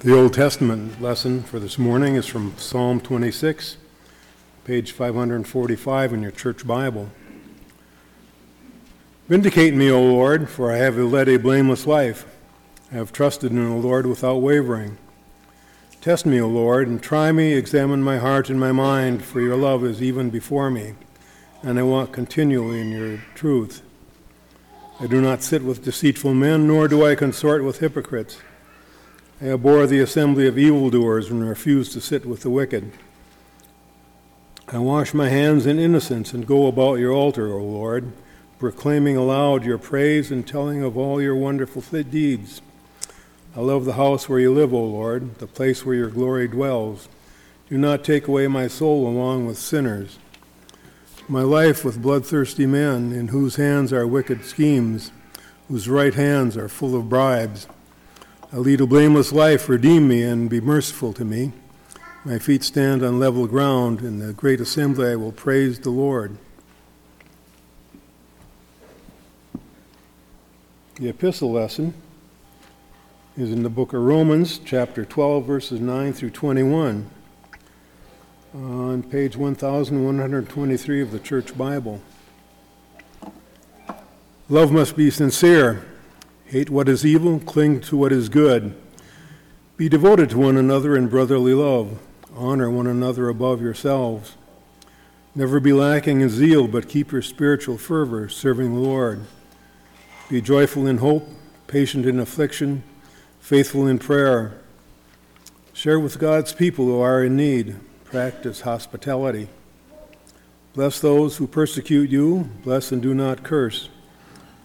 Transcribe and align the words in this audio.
The 0.00 0.16
Old 0.16 0.32
Testament 0.32 1.02
lesson 1.02 1.42
for 1.42 1.58
this 1.58 1.76
morning 1.76 2.14
is 2.14 2.24
from 2.24 2.56
Psalm 2.56 3.00
26, 3.00 3.78
page 4.62 4.92
545 4.92 6.12
in 6.12 6.22
your 6.22 6.30
church 6.30 6.64
Bible. 6.64 7.10
Vindicate 9.26 9.74
me, 9.74 9.90
O 9.90 10.00
Lord, 10.00 10.48
for 10.48 10.70
I 10.70 10.76
have 10.76 10.96
led 10.96 11.28
a 11.28 11.36
blameless 11.36 11.84
life. 11.84 12.26
I 12.92 12.94
have 12.94 13.12
trusted 13.12 13.50
in 13.50 13.68
the 13.68 13.74
Lord 13.74 14.06
without 14.06 14.36
wavering. 14.36 14.98
Test 16.00 16.24
me, 16.24 16.40
O 16.40 16.46
Lord, 16.46 16.86
and 16.86 17.02
try 17.02 17.32
me, 17.32 17.54
examine 17.54 18.00
my 18.00 18.18
heart 18.18 18.50
and 18.50 18.60
my 18.60 18.70
mind, 18.70 19.24
for 19.24 19.40
your 19.40 19.56
love 19.56 19.84
is 19.84 20.00
even 20.00 20.30
before 20.30 20.70
me, 20.70 20.94
and 21.64 21.76
I 21.76 21.82
walk 21.82 22.12
continually 22.12 22.80
in 22.80 22.92
your 22.92 23.20
truth. 23.34 23.82
I 25.00 25.08
do 25.08 25.20
not 25.20 25.42
sit 25.42 25.64
with 25.64 25.84
deceitful 25.84 26.34
men, 26.34 26.68
nor 26.68 26.86
do 26.86 27.04
I 27.04 27.16
consort 27.16 27.64
with 27.64 27.80
hypocrites. 27.80 28.38
I 29.40 29.50
abhor 29.50 29.86
the 29.86 30.00
assembly 30.00 30.48
of 30.48 30.58
evildoers 30.58 31.30
and 31.30 31.48
refuse 31.48 31.92
to 31.92 32.00
sit 32.00 32.26
with 32.26 32.40
the 32.40 32.50
wicked. 32.50 32.90
I 34.66 34.78
wash 34.78 35.14
my 35.14 35.28
hands 35.28 35.64
in 35.64 35.78
innocence 35.78 36.32
and 36.32 36.44
go 36.44 36.66
about 36.66 36.98
your 36.98 37.12
altar, 37.12 37.52
O 37.52 37.62
Lord, 37.62 38.10
proclaiming 38.58 39.16
aloud 39.16 39.64
your 39.64 39.78
praise 39.78 40.32
and 40.32 40.44
telling 40.44 40.82
of 40.82 40.98
all 40.98 41.22
your 41.22 41.36
wonderful 41.36 41.82
deeds. 42.02 42.60
I 43.54 43.60
love 43.60 43.84
the 43.84 43.92
house 43.92 44.28
where 44.28 44.40
you 44.40 44.52
live, 44.52 44.74
O 44.74 44.84
Lord, 44.84 45.36
the 45.36 45.46
place 45.46 45.86
where 45.86 45.94
your 45.94 46.10
glory 46.10 46.48
dwells. 46.48 47.08
Do 47.70 47.78
not 47.78 48.02
take 48.02 48.26
away 48.26 48.48
my 48.48 48.66
soul 48.66 49.06
along 49.06 49.46
with 49.46 49.56
sinners, 49.56 50.18
my 51.28 51.42
life 51.42 51.84
with 51.84 52.02
bloodthirsty 52.02 52.66
men, 52.66 53.12
in 53.12 53.28
whose 53.28 53.54
hands 53.54 53.92
are 53.92 54.04
wicked 54.04 54.44
schemes, 54.44 55.12
whose 55.68 55.88
right 55.88 56.14
hands 56.14 56.56
are 56.56 56.68
full 56.68 56.96
of 56.96 57.08
bribes. 57.08 57.68
I 58.50 58.56
lead 58.56 58.80
a 58.80 58.86
blameless 58.86 59.30
life, 59.30 59.68
redeem 59.68 60.08
me 60.08 60.22
and 60.22 60.48
be 60.48 60.58
merciful 60.58 61.12
to 61.12 61.24
me. 61.24 61.52
My 62.24 62.38
feet 62.38 62.64
stand 62.64 63.02
on 63.02 63.20
level 63.20 63.46
ground. 63.46 64.00
In 64.00 64.20
the 64.20 64.32
great 64.32 64.58
assembly, 64.58 65.10
I 65.10 65.16
will 65.16 65.32
praise 65.32 65.80
the 65.80 65.90
Lord. 65.90 66.38
The 70.94 71.10
epistle 71.10 71.52
lesson 71.52 71.92
is 73.36 73.52
in 73.52 73.64
the 73.64 73.68
book 73.68 73.92
of 73.92 74.00
Romans, 74.00 74.58
chapter 74.64 75.04
12, 75.04 75.44
verses 75.44 75.80
9 75.80 76.14
through 76.14 76.30
21, 76.30 77.10
on 78.54 79.02
page 79.02 79.36
1123 79.36 81.02
of 81.02 81.12
the 81.12 81.18
Church 81.18 81.56
Bible. 81.56 82.00
Love 84.48 84.72
must 84.72 84.96
be 84.96 85.10
sincere. 85.10 85.84
Hate 86.48 86.70
what 86.70 86.88
is 86.88 87.04
evil, 87.04 87.40
cling 87.40 87.82
to 87.82 87.96
what 87.98 88.10
is 88.10 88.30
good. 88.30 88.74
Be 89.76 89.90
devoted 89.90 90.30
to 90.30 90.38
one 90.38 90.56
another 90.56 90.96
in 90.96 91.08
brotherly 91.08 91.52
love. 91.52 91.98
Honor 92.34 92.70
one 92.70 92.86
another 92.86 93.28
above 93.28 93.60
yourselves. 93.60 94.34
Never 95.34 95.60
be 95.60 95.74
lacking 95.74 96.22
in 96.22 96.30
zeal, 96.30 96.66
but 96.66 96.88
keep 96.88 97.12
your 97.12 97.20
spiritual 97.20 97.76
fervor, 97.76 98.30
serving 98.30 98.72
the 98.72 98.80
Lord. 98.80 99.26
Be 100.30 100.40
joyful 100.40 100.86
in 100.86 100.98
hope, 100.98 101.28
patient 101.66 102.06
in 102.06 102.18
affliction, 102.18 102.82
faithful 103.40 103.86
in 103.86 103.98
prayer. 103.98 104.58
Share 105.74 106.00
with 106.00 106.18
God's 106.18 106.54
people 106.54 106.86
who 106.86 106.98
are 106.98 107.22
in 107.22 107.36
need. 107.36 107.76
Practice 108.04 108.62
hospitality. 108.62 109.48
Bless 110.72 110.98
those 110.98 111.36
who 111.36 111.46
persecute 111.46 112.08
you. 112.08 112.48
Bless 112.64 112.90
and 112.90 113.02
do 113.02 113.12
not 113.12 113.42
curse. 113.42 113.90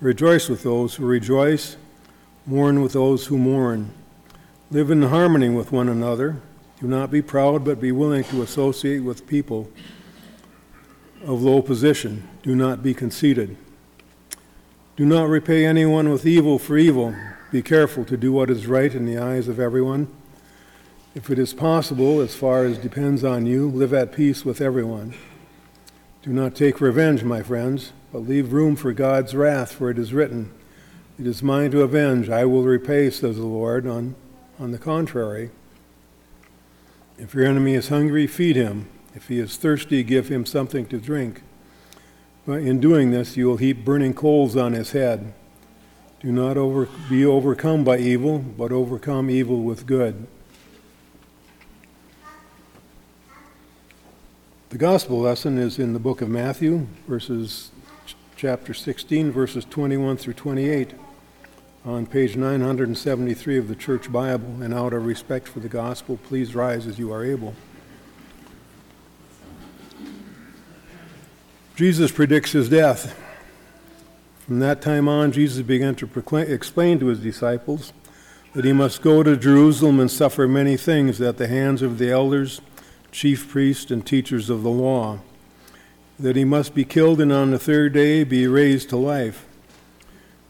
Rejoice 0.02 0.49
with 0.49 0.63
those 0.63 0.95
who 0.95 1.05
rejoice, 1.05 1.77
mourn 2.45 2.81
with 2.81 2.94
those 2.94 3.27
who 3.27 3.38
mourn. 3.38 3.91
Live 4.72 4.91
in 4.91 5.03
harmony 5.03 5.50
with 5.50 5.72
one 5.72 5.88
another. 5.88 6.38
Do 6.81 6.88
not 6.88 7.11
be 7.11 7.22
proud, 7.22 7.63
but 7.63 7.80
be 7.80 7.91
willing 7.91 8.23
to 8.25 8.41
associate 8.41 9.00
with 9.00 9.28
people 9.28 9.69
of 11.23 11.41
low 11.41 11.62
position. 11.62 12.28
Do 12.41 12.56
not 12.56 12.84
be 12.84 12.94
conceited. 12.94 13.56
Do 14.95 15.06
not 15.06 15.29
repay 15.29 15.66
anyone 15.66 16.09
with 16.09 16.25
evil 16.25 16.59
for 16.59 16.78
evil. 16.78 17.16
Be 17.51 17.62
careful 17.62 18.03
to 18.06 18.18
do 18.18 18.31
what 18.31 18.50
is 18.50 18.68
right 18.68 18.94
in 18.94 19.06
the 19.06 19.18
eyes 19.18 19.47
of 19.47 19.59
everyone. 19.59 20.07
If 21.16 21.29
it 21.29 21.39
is 21.39 21.53
possible, 21.53 22.19
as 22.19 22.35
far 22.35 22.66
as 22.66 22.78
depends 22.78 23.23
on 23.23 23.45
you, 23.45 23.69
live 23.69 23.94
at 23.94 24.12
peace 24.12 24.44
with 24.44 24.59
everyone. 24.59 25.13
Do 26.23 26.31
not 26.31 26.56
take 26.56 26.81
revenge, 26.81 27.23
my 27.23 27.44
friends 27.44 27.91
but 28.13 28.28
leave 28.28 28.53
room 28.53 28.75
for 28.75 28.94
God's 28.94 29.34
wrath, 29.34 29.72
for 29.72 29.89
it 29.89 29.97
is 29.97 30.13
written, 30.13 30.51
It 31.19 31.25
is 31.25 31.41
mine 31.41 31.72
to 31.72 31.81
avenge, 31.81 32.29
I 32.29 32.45
will 32.45 32.63
repay, 32.63 33.09
says 33.09 33.38
the 33.38 33.44
Lord. 33.44 33.88
On, 33.88 34.16
on 34.59 34.72
the 34.72 34.78
contrary, 34.78 35.50
if 37.17 37.33
your 37.33 37.45
enemy 37.45 37.73
is 37.73 37.89
hungry, 37.89 38.28
feed 38.28 38.56
him. 38.56 38.88
If 39.16 39.29
he 39.29 39.39
is 39.39 39.57
thirsty, 39.57 40.03
give 40.03 40.29
him 40.29 40.45
something 40.45 40.85
to 40.88 41.00
drink. 41.00 41.41
But 42.45 42.62
in 42.62 42.79
doing 42.79 43.09
this, 43.09 43.35
you 43.35 43.47
will 43.47 43.57
heap 43.57 43.83
burning 43.83 44.13
coals 44.13 44.56
on 44.56 44.73
his 44.73 44.91
head. 44.91 45.33
Do 46.19 46.31
not 46.31 46.56
over, 46.56 46.88
be 47.09 47.25
overcome 47.25 47.83
by 47.83 47.97
evil, 47.97 48.39
but 48.39 48.72
overcome 48.72 49.29
evil 49.29 49.63
with 49.63 49.88
good. 49.88 50.28
The 54.73 54.79
gospel 54.79 55.19
lesson 55.19 55.59
is 55.59 55.78
in 55.78 55.94
the 55.94 56.00
book 56.00 56.23
of 56.23 56.29
Matthew, 56.29 56.88
verses 57.07 57.69
chapter 58.35 58.73
16, 58.73 59.31
verses 59.31 59.66
21 59.66 60.17
through 60.17 60.34
28, 60.34 60.95
on 61.85 62.07
page 62.07 62.35
973 62.35 63.59
of 63.59 63.67
the 63.67 63.75
Church 63.75 64.12
Bible. 64.12 64.63
And 64.63 64.73
out 64.73 64.94
of 64.94 65.06
respect 65.06 65.47
for 65.47 65.59
the 65.59 65.69
gospel, 65.69 66.17
please 66.17 66.56
rise 66.56 66.88
as 66.88 66.97
you 66.97 67.13
are 67.13 67.23
able. 67.23 67.53
Jesus 71.75 72.12
predicts 72.12 72.53
his 72.53 72.67
death. 72.67 73.16
From 74.47 74.57
that 74.57 74.81
time 74.81 75.07
on, 75.07 75.31
Jesus 75.31 75.62
began 75.63 75.94
to 75.94 76.07
proclaim, 76.07 76.51
explain 76.51 77.00
to 77.00 77.06
his 77.09 77.19
disciples 77.19 77.94
that 78.53 78.66
he 78.66 78.73
must 78.73 79.03
go 79.03 79.22
to 79.22 79.38
Jerusalem 79.38 80.00
and 80.00 80.09
suffer 80.09 80.47
many 80.47 80.78
things 80.78 81.22
at 81.22 81.38
the 81.38 81.47
hands 81.47 81.83
of 81.83 82.00
the 82.00 82.09
elders, 82.09 82.59
chief 83.13 83.47
priests, 83.47 83.91
and 83.91 84.06
teachers 84.06 84.50
of 84.50 84.63
the 84.63 84.69
law 84.69 85.19
that 86.19 86.35
he 86.35 86.44
must 86.44 86.75
be 86.75 86.84
killed 86.84 87.22
and 87.22 87.31
on 87.31 87.51
the 87.51 87.59
third 87.59 87.94
day 87.94 88.24
be 88.24 88.47
raised 88.47 88.90
to 88.90 88.97
life. 88.97 89.46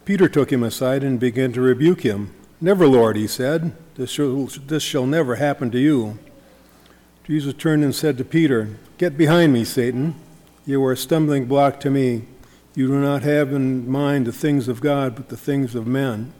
Peter 0.05 0.27
took 0.27 0.51
him 0.51 0.63
aside 0.63 1.03
and 1.03 1.19
began 1.19 1.53
to 1.53 1.61
rebuke 1.61 2.01
him. 2.01 2.33
Never, 2.59 2.87
Lord, 2.87 3.15
he 3.15 3.27
said, 3.27 3.75
this 3.95 4.09
shall, 4.09 4.45
this 4.45 4.83
shall 4.83 5.05
never 5.05 5.35
happen 5.35 5.71
to 5.71 5.79
you. 5.79 6.19
Jesus 7.23 7.53
turned 7.53 7.83
and 7.83 7.95
said 7.95 8.17
to 8.17 8.25
Peter, 8.25 8.77
Get 8.97 9.17
behind 9.17 9.53
me, 9.53 9.63
Satan. 9.63 10.15
You 10.65 10.83
are 10.83 10.93
a 10.93 10.97
stumbling 10.97 11.45
block 11.45 11.79
to 11.81 11.89
me. 11.89 12.23
You 12.75 12.87
do 12.87 12.99
not 12.99 13.23
have 13.23 13.53
in 13.53 13.89
mind 13.89 14.25
the 14.25 14.31
things 14.31 14.67
of 14.67 14.81
God, 14.81 15.15
but 15.15 15.29
the 15.29 15.37
things 15.37 15.75
of 15.75 15.87
men. 15.87 16.33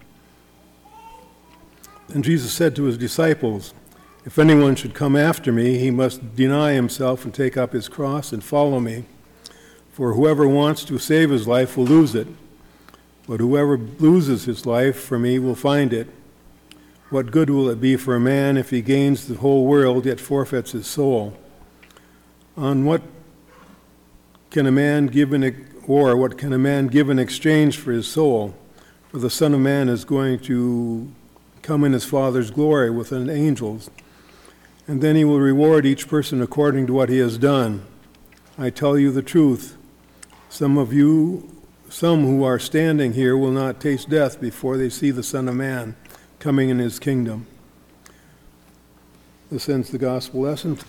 And 2.14 2.24
Jesus 2.24 2.52
said 2.52 2.76
to 2.76 2.84
his 2.84 2.98
disciples, 2.98 3.74
If 4.26 4.40
anyone 4.40 4.76
should 4.76 4.94
come 4.94 5.18
after 5.18 5.52
me, 5.52 5.78
he 5.78 5.92
must 5.92 6.36
deny 6.36 6.74
himself 6.74 7.26
and 7.26 7.34
take 7.34 7.58
up 7.58 7.74
his 7.74 7.90
cross 7.90 8.32
and 8.32 8.42
follow 8.42 8.80
me. 8.80 9.04
For 9.92 10.14
whoever 10.14 10.48
wants 10.48 10.86
to 10.86 10.98
save 10.98 11.30
his 11.30 11.46
life 11.46 11.76
will 11.76 11.86
lose 11.86 12.16
it, 12.16 12.28
but 13.28 13.42
whoever 13.42 13.78
loses 13.78 14.46
his 14.46 14.66
life 14.66 14.96
for 14.96 15.20
me 15.20 15.40
will 15.40 15.56
find 15.56 15.92
it. 15.92 16.08
What 17.10 17.32
good 17.32 17.50
will 17.50 17.70
it 17.70 17.82
be 17.82 17.98
for 17.98 18.16
a 18.16 18.20
man 18.20 18.56
if 18.56 18.70
he 18.70 18.82
gains 18.82 19.28
the 19.28 19.36
whole 19.36 19.66
world 19.66 20.06
yet 20.06 20.20
forfeits 20.20 20.72
his 20.72 20.88
soul? 20.88 21.38
On 22.56 22.86
what 22.86 23.02
can 24.50 24.66
a 24.66 24.72
man 24.72 25.08
give 25.08 25.34
in 25.34 25.68
or 25.86 26.16
what 26.16 26.38
can 26.38 26.54
a 26.54 26.58
man 26.58 26.88
give 26.88 27.10
in 27.10 27.20
exchange 27.20 27.78
for 27.78 27.92
his 27.92 28.08
soul? 28.08 28.56
For 29.10 29.20
the 29.20 29.30
Son 29.30 29.54
of 29.54 29.60
Man 29.60 29.90
is 29.90 30.06
going 30.06 30.40
to 30.40 31.12
come 31.62 31.84
in 31.84 31.94
his 31.94 32.06
Father's 32.06 32.50
glory 32.50 32.90
with 32.90 33.12
an 33.12 33.30
angels, 33.30 33.92
and 34.88 35.02
then 35.02 35.16
he 35.16 35.24
will 35.24 35.40
reward 35.40 35.86
each 35.86 36.08
person 36.08 36.42
according 36.42 36.88
to 36.88 36.94
what 36.94 37.10
he 37.10 37.20
has 37.20 37.38
done. 37.38 37.86
I 38.58 38.70
tell 38.70 38.98
you 38.98 39.12
the 39.12 39.22
truth. 39.22 39.78
Some 40.50 40.78
of 40.78 40.94
you, 40.94 41.50
some 41.90 42.26
who 42.26 42.44
are 42.44 42.60
standing 42.60 43.14
here, 43.14 43.38
will 43.38 43.52
not 43.52 43.80
taste 43.80 44.10
death 44.10 44.40
before 44.40 44.78
they 44.78 44.90
see 44.90 45.12
the 45.12 45.24
Son 45.24 45.48
of 45.48 45.56
Man 45.56 45.96
coming 46.40 46.70
in 46.70 46.80
his 46.80 47.00
kingdom. 47.00 47.48
This 49.52 49.70
ends 49.70 49.90
the 49.90 49.98
gospel 49.98 50.42
lesson. 50.42 50.80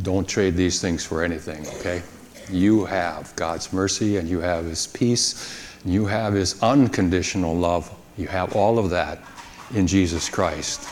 Don't 0.00 0.26
trade 0.26 0.56
these 0.56 0.80
things 0.80 1.04
for 1.04 1.22
anything, 1.22 1.66
okay? 1.78 2.02
You 2.50 2.86
have 2.86 3.34
God's 3.36 3.72
mercy 3.72 4.16
and 4.16 4.28
you 4.28 4.40
have 4.40 4.64
His 4.64 4.86
peace, 4.86 5.76
and 5.84 5.92
you 5.92 6.06
have 6.06 6.32
His 6.32 6.60
unconditional 6.62 7.54
love. 7.54 7.94
You 8.16 8.26
have 8.26 8.54
all 8.54 8.78
of 8.78 8.90
that 8.90 9.20
in 9.74 9.86
Jesus 9.86 10.28
Christ. 10.28 10.88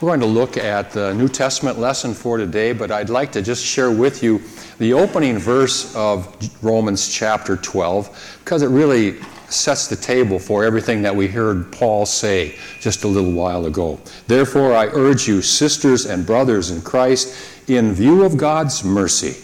We're 0.00 0.10
going 0.10 0.20
to 0.20 0.26
look 0.26 0.56
at 0.56 0.90
the 0.90 1.14
New 1.14 1.28
Testament 1.28 1.78
lesson 1.78 2.14
for 2.14 2.36
today, 2.36 2.72
but 2.72 2.90
I'd 2.90 3.08
like 3.08 3.32
to 3.32 3.42
just 3.42 3.64
share 3.64 3.90
with 3.90 4.22
you 4.22 4.42
the 4.78 4.92
opening 4.92 5.38
verse 5.38 5.94
of 5.96 6.36
Romans 6.62 7.08
chapter 7.08 7.56
12 7.56 8.40
because 8.44 8.62
it 8.62 8.68
really 8.68 9.20
sets 9.48 9.86
the 9.86 9.96
table 9.96 10.38
for 10.38 10.64
everything 10.64 11.02
that 11.02 11.14
we 11.14 11.28
heard 11.28 11.72
Paul 11.72 12.06
say 12.06 12.56
just 12.80 13.04
a 13.04 13.08
little 13.08 13.32
while 13.32 13.66
ago. 13.66 14.00
Therefore, 14.26 14.74
I 14.74 14.86
urge 14.86 15.28
you, 15.28 15.42
sisters 15.42 16.06
and 16.06 16.26
brothers 16.26 16.70
in 16.70 16.82
Christ, 16.82 17.68
in 17.68 17.92
view 17.92 18.24
of 18.24 18.36
God's 18.36 18.84
mercy, 18.84 19.42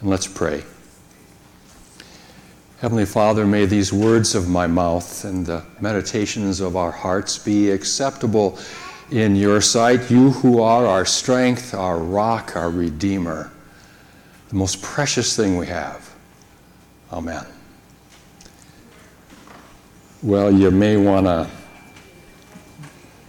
and 0.00 0.10
let's 0.10 0.26
pray. 0.26 0.64
Heavenly 2.82 3.06
Father, 3.06 3.46
may 3.46 3.64
these 3.64 3.92
words 3.92 4.34
of 4.34 4.48
my 4.48 4.66
mouth 4.66 5.24
and 5.24 5.46
the 5.46 5.62
meditations 5.80 6.58
of 6.58 6.74
our 6.74 6.90
hearts 6.90 7.38
be 7.38 7.70
acceptable 7.70 8.58
in 9.12 9.36
your 9.36 9.60
sight, 9.60 10.10
you 10.10 10.30
who 10.30 10.60
are 10.60 10.84
our 10.84 11.04
strength, 11.04 11.74
our 11.74 12.00
rock, 12.00 12.56
our 12.56 12.70
Redeemer, 12.70 13.52
the 14.48 14.56
most 14.56 14.82
precious 14.82 15.36
thing 15.36 15.56
we 15.56 15.68
have. 15.68 16.12
Amen. 17.12 17.46
Well, 20.20 20.50
you 20.50 20.72
may 20.72 20.96
want 20.96 21.26
to 21.26 21.48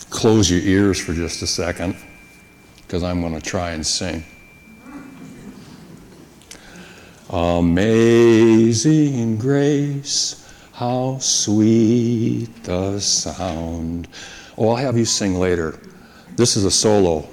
close 0.09 0.49
your 0.49 0.61
ears 0.61 0.99
for 0.99 1.13
just 1.13 1.43
a 1.43 1.47
second 1.47 1.95
because 2.77 3.03
I'm 3.03 3.21
going 3.21 3.35
to 3.35 3.41
try 3.41 3.73
and 3.73 3.85
sing. 3.85 4.23
Amazing 7.35 9.25
grace, 9.39 10.47
how 10.71 11.17
sweet 11.17 12.63
the 12.63 12.99
sound. 12.99 14.07
Oh, 14.55 14.69
I'll 14.69 14.75
have 14.75 14.95
you 14.95 15.05
sing 15.05 15.39
later. 15.39 15.79
This 16.35 16.55
is 16.55 16.63
a 16.63 16.69
solo 16.69 17.27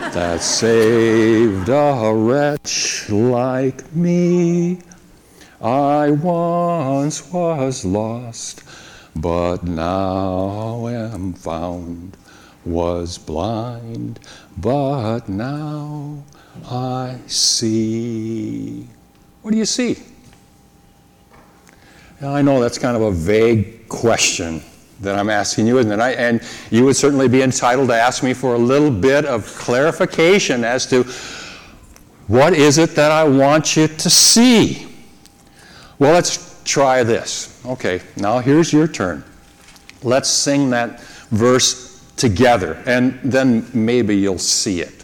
that 0.00 0.40
saved 0.40 1.68
a 1.68 2.12
wretch 2.12 3.08
like 3.08 3.94
me. 3.94 4.80
I 5.60 6.10
once 6.10 7.32
was 7.32 7.84
lost, 7.84 8.64
but 9.14 9.62
now 9.62 10.88
am 10.88 11.34
found. 11.34 12.16
Was 12.64 13.18
blind, 13.18 14.18
but 14.58 15.28
now 15.28 16.24
I 16.68 17.20
see. 17.28 18.88
What 19.44 19.50
do 19.50 19.58
you 19.58 19.66
see? 19.66 19.98
Now, 22.18 22.34
I 22.34 22.40
know 22.40 22.62
that's 22.62 22.78
kind 22.78 22.96
of 22.96 23.02
a 23.02 23.10
vague 23.10 23.86
question 23.90 24.62
that 25.00 25.18
I'm 25.18 25.28
asking 25.28 25.66
you, 25.66 25.80
and, 25.80 26.02
I, 26.02 26.12
and 26.12 26.40
you 26.70 26.86
would 26.86 26.96
certainly 26.96 27.28
be 27.28 27.42
entitled 27.42 27.88
to 27.88 27.94
ask 27.94 28.22
me 28.22 28.32
for 28.32 28.54
a 28.54 28.58
little 28.58 28.90
bit 28.90 29.26
of 29.26 29.44
clarification 29.44 30.64
as 30.64 30.86
to 30.86 31.04
what 32.26 32.54
is 32.54 32.78
it 32.78 32.92
that 32.92 33.12
I 33.12 33.24
want 33.24 33.76
you 33.76 33.86
to 33.86 34.08
see. 34.08 34.86
Well, 35.98 36.14
let's 36.14 36.62
try 36.64 37.02
this. 37.02 37.60
Okay, 37.66 38.00
now 38.16 38.38
here's 38.38 38.72
your 38.72 38.88
turn. 38.88 39.22
Let's 40.02 40.30
sing 40.30 40.70
that 40.70 41.02
verse 41.02 42.02
together, 42.16 42.82
and 42.86 43.20
then 43.22 43.68
maybe 43.74 44.16
you'll 44.16 44.38
see 44.38 44.80
it. 44.80 45.03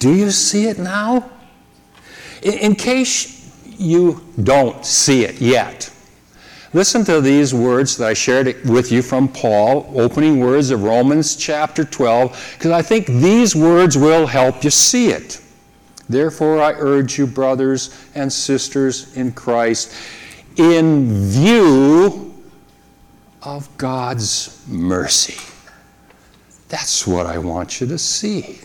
Do 0.00 0.14
you 0.14 0.30
see 0.30 0.66
it 0.66 0.78
now? 0.78 1.30
In, 2.42 2.54
in 2.54 2.74
case 2.74 3.54
you 3.64 4.20
don't 4.42 4.84
see 4.84 5.24
it 5.24 5.40
yet, 5.40 5.92
listen 6.72 7.04
to 7.04 7.20
these 7.20 7.54
words 7.54 7.98
that 7.98 8.08
I 8.08 8.14
shared 8.14 8.64
with 8.68 8.90
you 8.90 9.02
from 9.02 9.28
Paul, 9.28 9.92
opening 9.94 10.40
words 10.40 10.70
of 10.70 10.82
Romans 10.82 11.36
chapter 11.36 11.84
12, 11.84 12.54
because 12.56 12.70
I 12.70 12.80
think 12.80 13.06
these 13.06 13.54
words 13.54 13.98
will 13.98 14.26
help 14.26 14.64
you 14.64 14.70
see 14.70 15.10
it. 15.10 15.42
Therefore, 16.08 16.62
I 16.62 16.72
urge 16.72 17.18
you, 17.18 17.26
brothers 17.26 17.94
and 18.14 18.32
sisters 18.32 19.14
in 19.16 19.32
Christ, 19.32 19.94
in 20.56 21.28
view 21.28 22.34
of 23.42 23.68
God's 23.76 24.64
mercy. 24.66 25.38
That's 26.68 27.06
what 27.06 27.26
I 27.26 27.36
want 27.36 27.82
you 27.82 27.86
to 27.88 27.98
see. 27.98 28.60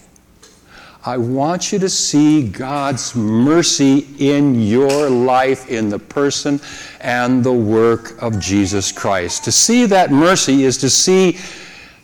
I 1.07 1.17
want 1.17 1.71
you 1.71 1.77
to 1.79 1.89
see 1.89 2.47
God's 2.47 3.15
mercy 3.15 4.07
in 4.17 4.59
your 4.59 5.07
life, 5.07 5.69
in 5.69 5.87
the 5.87 5.99
person 5.99 6.59
and 6.99 7.43
the 7.43 7.53
work 7.53 8.19
of 8.23 8.39
Jesus 8.39 8.91
Christ. 8.91 9.43
To 9.43 9.51
see 9.51 9.85
that 9.85 10.09
mercy 10.09 10.63
is 10.63 10.79
to 10.79 10.89
see, 10.89 11.37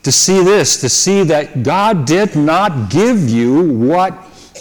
to 0.03 0.11
see 0.11 0.43
this, 0.43 0.79
to 0.81 0.89
see 0.89 1.23
that 1.23 1.63
God 1.63 2.05
did 2.05 2.35
not 2.35 2.91
give 2.91 3.27
you 3.27 3.73
what 3.73 4.13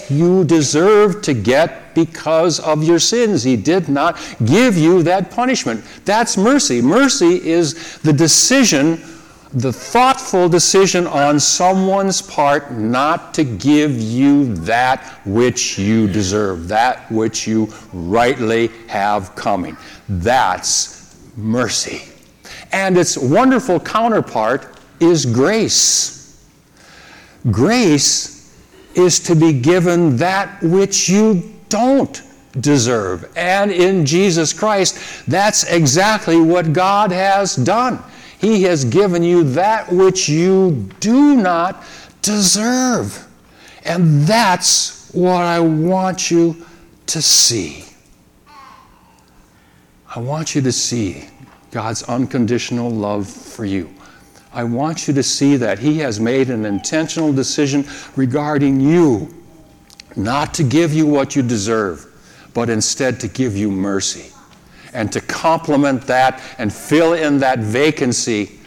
you 0.08 0.44
deserve 0.44 1.20
to 1.22 1.34
get 1.34 1.94
because 1.94 2.60
of 2.60 2.82
your 2.82 2.98
sins. 2.98 3.42
He 3.42 3.56
did 3.56 3.90
not 3.90 4.18
give 4.46 4.74
you 4.74 5.02
that 5.02 5.30
punishment. 5.30 5.84
That's 6.06 6.38
mercy. 6.38 6.80
Mercy 6.80 7.46
is 7.46 7.98
the 7.98 8.12
decision, 8.12 9.02
the 9.52 9.72
thoughtful 9.72 10.48
decision 10.48 11.06
on 11.06 11.40
someone's 11.40 12.22
part 12.22 12.72
not 12.72 13.34
to 13.34 13.42
give 13.44 13.98
you 13.98 14.54
that 14.54 15.02
which 15.26 15.78
you 15.78 16.06
deserve, 16.06 16.68
that 16.68 17.10
which 17.10 17.46
you 17.48 17.72
rightly 17.92 18.68
have 18.86 19.34
coming. 19.34 19.76
That's 20.08 21.16
mercy. 21.36 22.02
And 22.72 22.96
its 22.96 23.16
wonderful 23.16 23.80
counterpart 23.80 24.78
is 25.00 25.26
grace. 25.26 26.46
Grace 27.50 28.54
is 28.94 29.18
to 29.20 29.34
be 29.34 29.52
given 29.52 30.16
that 30.18 30.62
which 30.62 31.08
you 31.08 31.52
don't 31.68 32.22
deserve. 32.60 33.30
And 33.36 33.72
in 33.72 34.06
Jesus 34.06 34.52
Christ, 34.52 35.26
that's 35.26 35.64
exactly 35.64 36.40
what 36.40 36.72
God 36.72 37.10
has 37.10 37.56
done. 37.56 38.00
He 38.40 38.62
has 38.62 38.86
given 38.86 39.22
you 39.22 39.44
that 39.52 39.92
which 39.92 40.26
you 40.26 40.88
do 40.98 41.36
not 41.36 41.84
deserve. 42.22 43.28
And 43.84 44.22
that's 44.22 45.10
what 45.12 45.42
I 45.42 45.60
want 45.60 46.30
you 46.30 46.64
to 47.06 47.20
see. 47.20 47.84
I 50.16 50.20
want 50.20 50.54
you 50.54 50.62
to 50.62 50.72
see 50.72 51.28
God's 51.70 52.02
unconditional 52.04 52.90
love 52.90 53.28
for 53.28 53.66
you. 53.66 53.92
I 54.54 54.64
want 54.64 55.06
you 55.06 55.12
to 55.14 55.22
see 55.22 55.56
that 55.56 55.78
He 55.78 55.98
has 55.98 56.18
made 56.18 56.48
an 56.48 56.64
intentional 56.64 57.34
decision 57.34 57.84
regarding 58.16 58.80
you, 58.80 59.34
not 60.16 60.54
to 60.54 60.64
give 60.64 60.94
you 60.94 61.06
what 61.06 61.36
you 61.36 61.42
deserve, 61.42 62.06
but 62.54 62.70
instead 62.70 63.20
to 63.20 63.28
give 63.28 63.54
you 63.54 63.70
mercy 63.70 64.32
and 64.92 65.12
to 65.12 65.20
complement 65.20 66.02
that 66.02 66.42
and 66.58 66.72
fill 66.72 67.12
in 67.12 67.38
that 67.38 67.58
vacancy 67.60 68.58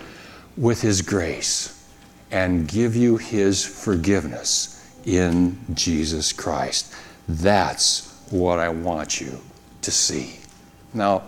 with 0.57 0.81
His 0.81 1.01
grace 1.01 1.87
and 2.31 2.67
give 2.67 2.95
you 2.95 3.17
His 3.17 3.65
forgiveness 3.65 4.95
in 5.05 5.57
Jesus 5.73 6.31
Christ. 6.31 6.93
That's 7.27 8.25
what 8.29 8.59
I 8.59 8.69
want 8.69 9.19
you 9.19 9.39
to 9.81 9.91
see. 9.91 10.39
Now, 10.93 11.23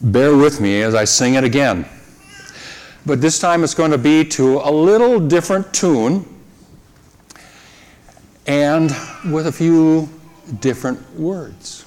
bear 0.00 0.36
with 0.36 0.60
me 0.60 0.82
as 0.82 0.94
I 0.94 1.04
sing 1.04 1.34
it 1.34 1.44
again 1.44 1.86
but 3.06 3.20
this 3.20 3.38
time 3.38 3.64
it's 3.64 3.74
going 3.74 3.90
to 3.90 3.98
be 3.98 4.24
to 4.24 4.58
a 4.58 4.70
little 4.70 5.18
different 5.20 5.72
tune 5.72 6.26
and 8.46 8.90
with 9.32 9.46
a 9.46 9.52
few 9.52 10.08
different 10.60 11.18
words. 11.18 11.86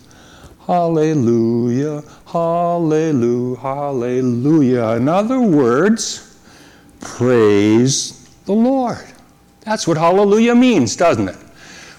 Hallelujah, 0.67 2.03
hallelujah, 2.27 3.59
hallelujah. 3.59 4.87
In 4.91 5.07
other 5.09 5.41
words, 5.41 6.39
praise 6.99 8.29
the 8.45 8.53
Lord. 8.53 9.05
That's 9.61 9.87
what 9.87 9.97
hallelujah 9.97 10.55
means, 10.55 10.95
doesn't 10.95 11.29
it? 11.29 11.37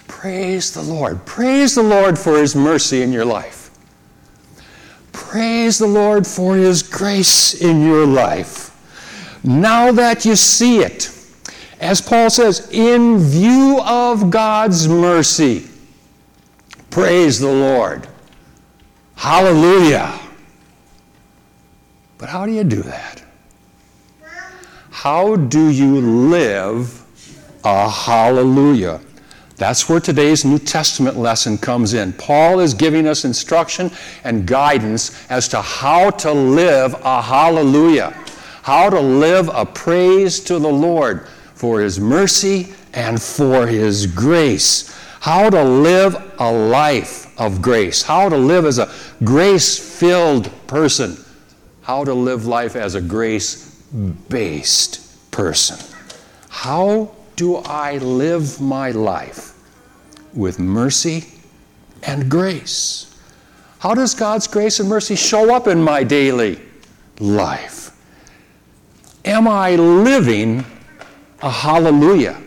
Praise 0.07 0.73
the 0.73 0.83
Lord. 0.83 1.25
Praise 1.27 1.75
the 1.75 1.83
Lord 1.83 2.17
for 2.19 2.39
His 2.39 2.55
mercy 2.55 3.03
in 3.03 3.13
your 3.13 3.25
life. 3.25 3.71
Praise 5.13 5.79
the 5.79 5.87
Lord 5.87 6.27
for 6.27 6.55
His 6.57 6.83
grace 6.83 7.55
in 7.61 7.85
your 7.85 8.07
life. 8.07 8.71
Now 9.45 9.91
that 9.91 10.25
you 10.25 10.37
see 10.37 10.79
it, 10.79 11.11
as 11.81 12.01
Paul 12.01 12.31
says, 12.31 12.71
in 12.71 13.19
view 13.19 13.81
of 13.83 14.31
God's 14.31 14.87
mercy, 14.87 15.67
praise 16.91 17.41
the 17.41 17.51
Lord. 17.51 18.07
Hallelujah. 19.17 20.19
But 22.19 22.29
how 22.29 22.47
do 22.47 22.53
you 22.53 22.65
do 22.65 22.83
that? 22.83 23.23
How 24.91 25.37
do 25.37 25.71
you 25.71 26.01
live 26.01 27.05
a 27.65 27.89
hallelujah? 27.89 29.01
That's 29.57 29.89
where 29.89 30.01
today's 30.01 30.45
New 30.45 30.59
Testament 30.59 31.17
lesson 31.17 31.57
comes 31.57 31.95
in. 31.95 32.13
Paul 32.15 32.61
is 32.61 32.75
giving 32.75 33.07
us 33.07 33.25
instruction 33.25 33.91
and 34.25 34.47
guidance 34.47 35.25
as 35.31 35.49
to 35.49 35.63
how 35.63 36.11
to 36.11 36.33
live 36.33 36.95
a 37.05 37.23
hallelujah, 37.23 38.11
how 38.63 38.91
to 38.91 39.01
live 39.01 39.49
a 39.53 39.65
praise 39.65 40.41
to 40.41 40.59
the 40.59 40.69
Lord 40.69 41.27
for 41.55 41.81
His 41.81 42.01
mercy 42.01 42.73
and 42.93 43.23
for 43.23 43.67
His 43.67 44.07
grace, 44.07 44.95
how 45.23 45.49
to 45.49 45.63
live 45.63 46.17
a 46.41 46.53
life 46.53 47.39
of 47.39 47.63
grace, 47.63 48.03
how 48.03 48.29
to 48.29 48.37
live 48.37 48.65
as 48.65 48.81
a 48.81 48.93
grace 49.23 49.79
filled 49.79 50.51
person, 50.67 51.17
how 51.83 52.03
to 52.03 52.13
live 52.13 52.45
life 52.45 52.75
as 52.75 52.97
a 52.97 53.01
grace 53.01 53.71
based 54.29 55.31
person. 55.31 55.79
How 56.49 57.15
do 57.37 57.59
I 57.59 57.99
live 57.99 58.61
my 58.61 58.91
life 58.91 59.55
with 60.35 60.59
mercy 60.59 61.27
and 62.03 62.29
grace? 62.29 63.17
How 63.79 63.95
does 63.95 64.17
God's 64.17 64.49
grace 64.49 64.81
and 64.81 64.89
mercy 64.89 65.15
show 65.15 65.55
up 65.55 65.69
in 65.69 65.81
my 65.81 66.03
daily 66.03 66.61
life? 67.21 67.97
Am 69.25 69.47
I 69.47 69.77
living 69.77 70.65
a 71.43 71.51
hallelujah? 71.51 72.43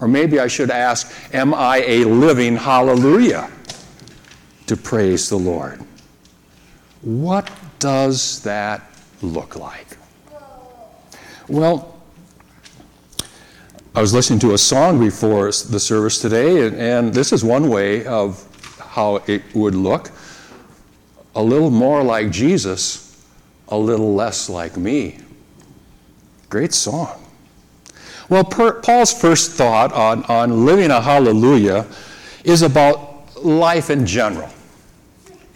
Or 0.00 0.08
maybe 0.08 0.40
I 0.40 0.46
should 0.46 0.70
ask, 0.70 1.12
Am 1.34 1.54
I 1.54 1.78
a 1.86 2.04
living 2.04 2.56
hallelujah 2.56 3.50
to 4.66 4.76
praise 4.76 5.28
the 5.28 5.36
Lord? 5.36 5.80
What 7.02 7.50
does 7.78 8.42
that 8.42 8.82
look 9.20 9.56
like? 9.56 9.96
Well, 11.48 11.94
I 13.94 14.00
was 14.00 14.12
listening 14.12 14.38
to 14.40 14.54
a 14.54 14.58
song 14.58 14.98
before 14.98 15.46
the 15.46 15.78
service 15.78 16.20
today, 16.20 16.66
and, 16.66 16.76
and, 16.76 17.14
this 17.14 17.32
is 17.32 17.44
one 17.44 17.68
way 17.68 18.04
of 18.06 18.42
how 18.80 19.16
it 19.26 19.42
would 19.54 19.74
look. 19.74 20.10
A 21.36 21.42
little 21.42 21.70
more 21.70 22.02
like 22.02 22.30
Jesus, 22.30 23.24
a 23.68 23.76
little 23.76 24.14
less 24.14 24.48
like 24.48 24.76
me. 24.76 25.18
Great 26.48 26.72
song. 26.72 27.23
Well, 28.28 28.44
per, 28.44 28.80
Paul's 28.80 29.12
first 29.12 29.52
thought 29.52 29.92
on, 29.92 30.24
on 30.24 30.64
living 30.64 30.90
a 30.90 31.00
hallelujah 31.00 31.86
is 32.44 32.62
about 32.62 33.44
life 33.44 33.90
in 33.90 34.06
general. 34.06 34.48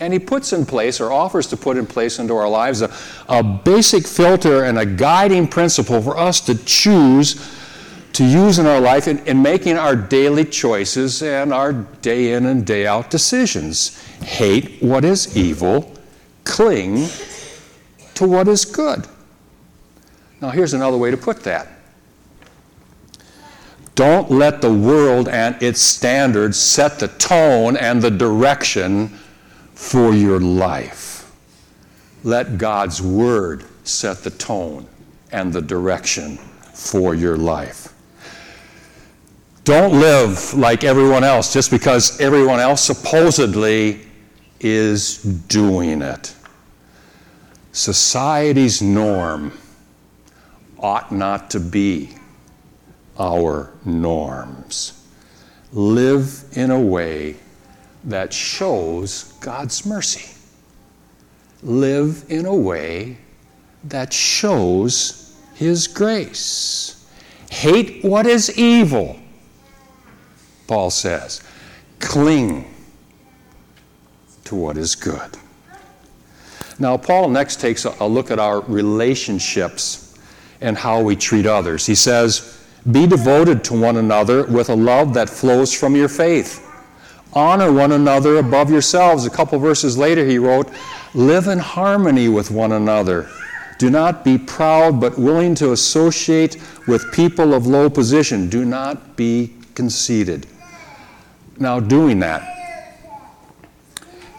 And 0.01 0.13
he 0.13 0.19
puts 0.19 0.53
in 0.53 0.65
place, 0.65 1.01
or 1.01 1.11
offers 1.11 1.49
to 1.49 1.57
put 1.57 1.77
in 1.77 1.87
place 1.87 2.19
into 2.19 2.35
our 2.35 2.49
lives, 2.49 2.83
a, 2.83 2.95
a 3.29 3.43
basic 3.43 4.07
filter 4.07 4.65
and 4.65 4.79
a 4.79 4.87
guiding 4.87 5.49
principle 5.49 6.01
for 6.01 6.17
us 6.17 6.41
to 6.43 6.55
choose 6.65 7.55
to 8.19 8.25
use 8.25 8.59
in 8.59 8.67
our 8.67 8.81
life 8.81 9.07
in, 9.07 9.19
in 9.27 9.41
making 9.41 9.77
our 9.77 9.95
daily 9.95 10.45
choices 10.45 11.23
and 11.23 11.53
our 11.53 11.73
day 11.73 12.33
in 12.33 12.47
and 12.47 12.67
day 12.67 12.85
out 12.85 13.11
decisions. 13.11 14.03
Hate 14.23 14.83
what 14.83 15.05
is 15.05 15.37
evil, 15.37 15.95
cling 16.43 17.07
to 18.15 18.27
what 18.27 18.49
is 18.49 18.65
good. 18.65 19.07
Now, 20.41 20.51
here's 20.51 20.75
another 20.75 20.97
way 20.97 21.13
to 21.13 21.17
put 21.17 21.45
that. 21.45 21.69
Don't 23.99 24.31
let 24.31 24.63
the 24.63 24.73
world 24.73 25.29
and 25.29 25.61
its 25.61 25.81
standards 25.81 26.57
set 26.57 27.01
the 27.01 27.09
tone 27.09 27.77
and 27.77 28.01
the 28.01 28.13
direction 28.13 29.09
for 29.75 30.15
your 30.15 30.39
life. 30.39 31.35
Let 32.23 32.59
God's 32.59 33.03
Word 33.03 33.65
set 33.83 34.19
the 34.19 34.31
tone 34.31 34.87
and 35.33 35.53
the 35.53 35.61
direction 35.61 36.37
for 36.37 37.17
your 37.17 37.37
life. 37.37 37.93
Don't 39.65 39.99
live 39.99 40.55
like 40.55 40.85
everyone 40.85 41.25
else 41.25 41.53
just 41.53 41.69
because 41.69 42.21
everyone 42.21 42.61
else 42.61 42.85
supposedly 42.85 44.07
is 44.61 45.21
doing 45.25 46.03
it. 46.03 46.37
Society's 47.73 48.81
norm 48.81 49.59
ought 50.79 51.11
not 51.11 51.51
to 51.51 51.59
be 51.59 52.11
our 53.19 53.73
norms. 53.85 55.07
Live 55.73 56.45
in 56.53 56.71
a 56.71 56.81
way 56.81 57.37
that 58.05 58.33
shows 58.33 59.33
God's 59.41 59.85
mercy. 59.85 60.35
Live 61.63 62.25
in 62.29 62.47
a 62.47 62.55
way 62.55 63.19
that 63.85 64.13
shows 64.13 65.37
His 65.55 65.87
grace. 65.87 67.07
Hate 67.51 68.05
what 68.05 68.27
is 68.27 68.57
evil 68.59 69.19
Paul 70.69 70.91
says. 70.91 71.43
Cling 71.99 72.73
to 74.45 74.55
what 74.55 74.77
is 74.77 74.95
good. 74.95 75.37
Now, 76.79 76.97
Paul 76.97 77.31
next 77.31 77.61
takes 77.61 77.85
a 77.87 78.05
look 78.07 78.31
at 78.31 78.39
our 78.39 78.61
relationships 78.61 80.17
and 80.61 80.77
how 80.79 81.03
we 81.03 81.17
treat 81.17 81.47
others. 81.47 81.87
He 81.87 81.97
says, 81.97 82.58
Be 82.91 83.07
devoted 83.07 83.65
to 83.65 83.81
one 83.81 83.97
another 83.97 84.45
with 84.45 84.71
a 84.71 84.75
love 84.75 85.15
that 85.15 85.29
flows 85.29 85.73
from 85.73 85.97
your 85.97 86.09
faith. 86.09 86.65
Honor 87.33 87.73
one 87.73 87.93
another 87.93 88.37
above 88.37 88.71
yourselves. 88.71 89.27
A 89.27 89.31
couple 89.31 89.59
verses 89.59 89.99
later, 89.99 90.25
he 90.25 90.39
wrote, 90.39 90.71
Live 91.15 91.47
in 91.47 91.59
harmony 91.59 92.29
with 92.29 92.51
one 92.51 92.73
another. 92.73 93.29
Do 93.79 93.91
not 93.91 94.25
be 94.25 94.39
proud, 94.39 95.01
but 95.01 95.19
willing 95.19 95.55
to 95.57 95.73
associate 95.73 96.57
with 96.87 97.13
people 97.13 97.55
of 97.55 97.67
low 97.67 97.89
position. 97.91 98.49
Do 98.49 98.65
not 98.65 99.17
be 99.17 99.55
conceited 99.75 100.47
now 101.61 101.81
doing 101.81 102.21
that. 102.21 102.55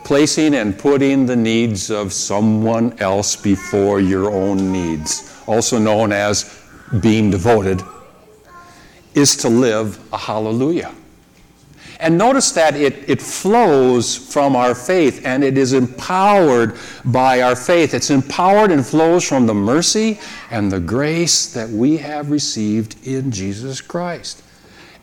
Placing 0.03 0.55
and 0.55 0.77
putting 0.77 1.25
the 1.25 1.35
needs 1.35 1.91
of 1.91 2.11
someone 2.13 2.97
else 2.99 3.35
before 3.35 3.99
your 3.99 4.31
own 4.31 4.71
needs, 4.71 5.39
also 5.45 5.77
known 5.77 6.11
as 6.11 6.61
being 7.01 7.29
devoted, 7.29 7.83
is 9.19 9.35
to 9.37 9.49
live 9.49 9.99
a 10.13 10.17
hallelujah. 10.17 10.93
And 11.99 12.17
notice 12.17 12.51
that 12.53 12.75
it, 12.75 13.09
it 13.09 13.21
flows 13.21 14.15
from 14.15 14.55
our 14.55 14.73
faith 14.73 15.25
and 15.25 15.43
it 15.43 15.57
is 15.57 15.73
empowered 15.73 16.77
by 17.03 17.41
our 17.41 17.57
faith. 17.57 17.93
It's 17.93 18.09
empowered 18.09 18.71
and 18.71 18.85
flows 18.85 19.27
from 19.27 19.45
the 19.45 19.53
mercy 19.53 20.19
and 20.49 20.71
the 20.71 20.79
grace 20.79 21.53
that 21.53 21.69
we 21.69 21.97
have 21.97 22.31
received 22.31 22.95
in 23.05 23.31
Jesus 23.31 23.81
Christ. 23.81 24.43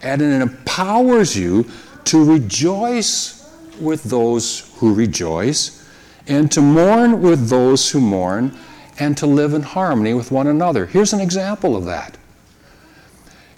And 0.03 0.23
it 0.23 0.41
empowers 0.41 1.37
you 1.37 1.67
to 2.05 2.25
rejoice 2.25 3.37
with 3.81 4.03
those 4.05 4.73
who 4.79 4.95
rejoice, 4.95 5.87
and 6.29 6.51
to 6.53 6.63
mourn 6.63 7.21
with 7.21 7.49
those 7.49 7.91
who 7.91 8.01
mourn, 8.01 8.57
and 8.99 9.17
to 9.19 9.27
live 9.27 9.53
in 9.53 9.63
harmony 9.63 10.15
with 10.15 10.31
one 10.31 10.47
another. 10.47 10.87
Here's 10.87 11.13
an 11.13 11.21
example 11.21 11.77
of 11.77 11.85
that. 11.85 12.17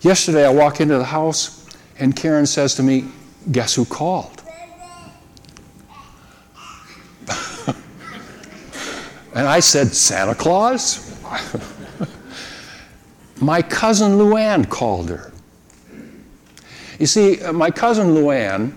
Yesterday, 0.00 0.47
I 0.47 0.50
walk 0.50 0.81
into 0.81 0.97
the 0.97 1.05
house, 1.05 1.67
and 1.99 2.14
Karen 2.14 2.47
says 2.47 2.75
to 2.76 2.83
me, 2.83 3.07
Guess 3.50 3.75
who 3.75 3.85
called? 3.85 4.43
and 9.35 9.49
I 9.49 9.61
said, 9.61 9.88
Santa 9.88 10.35
Claus? 10.35 11.05
My 13.40 13.62
cousin 13.62 14.19
Luann 14.19 14.69
called 14.69 15.09
her. 15.09 15.33
You 16.99 17.07
see, 17.07 17.40
uh, 17.43 17.52
my 17.52 17.71
cousin 17.71 18.09
Luann, 18.09 18.76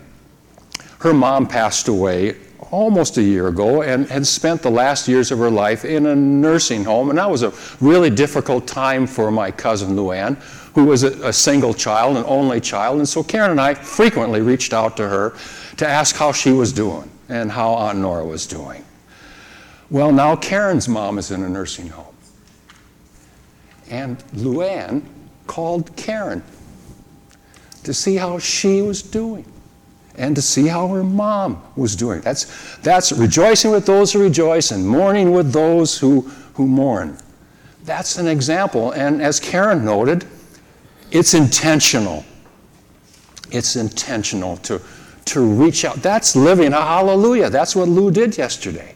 her 1.00 1.13
mom 1.13 1.48
passed 1.48 1.88
away 1.88 2.38
almost 2.70 3.18
a 3.18 3.24
year 3.24 3.48
ago 3.48 3.82
and 3.82 4.08
had 4.08 4.28
spent 4.28 4.62
the 4.62 4.70
last 4.70 5.08
years 5.08 5.32
of 5.32 5.40
her 5.40 5.50
life 5.50 5.84
in 5.84 6.06
a 6.06 6.16
nursing 6.16 6.84
home. 6.84 7.10
And 7.10 7.18
that 7.18 7.30
was 7.30 7.42
a 7.42 7.51
really 7.82 8.12
difficult 8.12 8.68
time 8.68 9.08
for 9.08 9.32
my 9.32 9.50
cousin 9.50 9.96
Luann, 9.96 10.40
who 10.74 10.86
was 10.86 11.04
a, 11.04 11.28
a 11.28 11.34
single 11.34 11.74
child, 11.74 12.18
an 12.18 12.24
only 12.28 12.62
child. 12.62 12.98
And 12.98 13.08
so 13.08 13.24
Karen 13.24 13.51
and 13.51 13.62
I 13.62 13.74
frequently 13.74 14.42
reached 14.42 14.74
out 14.74 14.98
to 14.98 15.08
her 15.08 15.36
to 15.78 15.88
ask 15.88 16.16
how 16.16 16.32
she 16.32 16.51
was 16.51 16.72
doing 16.72 17.10
and 17.30 17.51
how 17.51 17.74
Aunt 17.74 18.00
Nora 18.00 18.25
was 18.25 18.46
doing. 18.46 18.84
Well, 19.90 20.12
now 20.12 20.36
Karen's 20.36 20.88
mom 20.88 21.18
is 21.18 21.32
in 21.32 21.44
a 21.44 21.50
nursing 21.50 21.90
home. 21.90 22.16
And 23.90 24.20
Luann 24.36 25.04
called 25.48 25.94
Karen 25.98 26.44
to 27.84 27.94
see 27.94 28.16
how 28.16 28.40
she 28.40 28.82
was 28.82 29.01
doing 29.01 29.46
and 30.16 30.36
to 30.36 30.42
see 30.42 30.68
how 30.68 30.88
her 30.88 31.04
mom 31.04 31.62
was 31.75 31.96
doing. 31.96 32.22
That's, 32.22 32.78
that's 32.78 33.12
rejoicing 33.12 33.72
with 33.72 33.86
those 33.86 34.13
who 34.13 34.22
rejoice 34.22 34.72
and 34.72 34.88
mourning 34.88 35.32
with 35.32 35.51
those 35.51 35.98
who, 35.98 36.22
who 36.54 36.68
mourn. 36.68 37.18
That's 37.84 38.18
an 38.18 38.28
example. 38.28 38.92
And 38.92 39.22
as 39.22 39.40
Karen 39.40 39.84
noted, 39.84 40.25
it's 41.12 41.34
intentional. 41.34 42.25
It's 43.51 43.75
intentional 43.75 44.58
to, 44.58 44.82
to 45.25 45.41
reach 45.41 45.86
out. 45.86 45.98
That's 45.98 46.36
living 46.36 46.74
a 46.74 46.82
hallelujah. 46.82 47.50
That's 47.50 47.75
what 47.75 47.88
Lou 47.89 48.12
did 48.12 48.38
yesterday. 48.38 48.94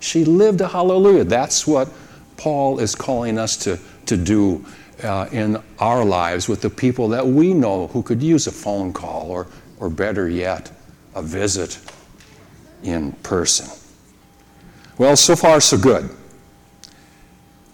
She 0.00 0.24
lived 0.24 0.60
a 0.60 0.68
hallelujah. 0.68 1.24
That's 1.24 1.66
what 1.66 1.88
Paul 2.36 2.78
is 2.78 2.94
calling 2.94 3.38
us 3.38 3.56
to, 3.58 3.78
to 4.06 4.16
do 4.16 4.64
uh, 5.02 5.28
in 5.32 5.60
our 5.78 6.04
lives 6.04 6.48
with 6.48 6.60
the 6.60 6.70
people 6.70 7.08
that 7.08 7.26
we 7.26 7.52
know 7.52 7.88
who 7.88 8.02
could 8.02 8.22
use 8.22 8.46
a 8.46 8.52
phone 8.52 8.92
call 8.92 9.30
or, 9.30 9.46
or 9.78 9.90
better 9.90 10.28
yet, 10.28 10.70
a 11.14 11.22
visit 11.22 11.78
in 12.82 13.12
person. 13.12 13.66
Well, 14.98 15.16
so 15.16 15.36
far, 15.36 15.60
so 15.60 15.76
good. 15.76 16.08